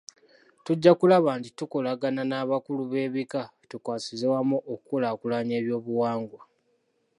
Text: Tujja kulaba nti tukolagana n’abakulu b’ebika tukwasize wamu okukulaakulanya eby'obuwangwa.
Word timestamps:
Tujja 0.65 0.91
kulaba 0.99 1.29
nti 1.39 1.49
tukolagana 1.57 2.21
n’abakulu 2.29 2.81
b’ebika 2.91 3.41
tukwasize 3.69 4.25
wamu 4.33 4.57
okukulaakulanya 4.73 5.53
eby'obuwangwa. 5.61 6.41